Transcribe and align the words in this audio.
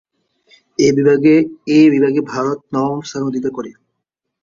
এই 0.79 1.85
বিভাগে 1.91 2.21
ভারত 2.31 2.59
নবম 2.73 2.99
স্থান 3.01 3.21
অধিকার 3.23 3.51
করে। 3.51 3.71